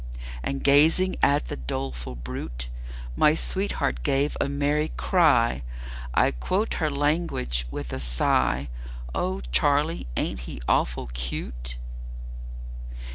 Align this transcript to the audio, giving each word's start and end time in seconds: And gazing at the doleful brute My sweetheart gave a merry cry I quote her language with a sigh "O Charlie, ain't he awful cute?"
And 0.41 0.63
gazing 0.63 1.15
at 1.21 1.49
the 1.49 1.55
doleful 1.55 2.15
brute 2.15 2.69
My 3.15 3.35
sweetheart 3.35 4.01
gave 4.01 4.35
a 4.41 4.49
merry 4.49 4.87
cry 4.97 5.61
I 6.15 6.31
quote 6.31 6.73
her 6.81 6.89
language 6.89 7.67
with 7.69 7.93
a 7.93 7.99
sigh 7.99 8.69
"O 9.13 9.41
Charlie, 9.51 10.07
ain't 10.17 10.39
he 10.49 10.59
awful 10.67 11.05
cute?" 11.13 11.75